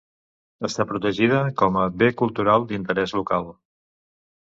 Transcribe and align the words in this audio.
Està 0.69 0.85
protegida 0.91 1.43
com 1.63 1.79
a 1.83 1.85
Bé 2.01 2.09
Cultural 2.25 2.69
d'Interès 2.73 3.19
Local. 3.23 3.51